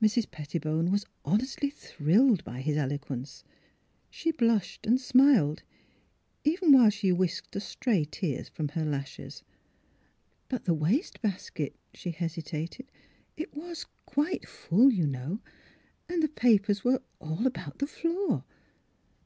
[0.00, 0.30] Mrs.
[0.30, 3.44] Pettibone was honestly thrilled by his eloquence;
[4.08, 5.64] she blushed and smiled,
[6.44, 9.42] even while she whisked a stray tear from her lashes.
[9.44, 9.44] ^'
[10.48, 15.40] But the waste basket," she hesitated, *' it was quite full, you know,
[16.08, 18.44] and the papers were all about the floor.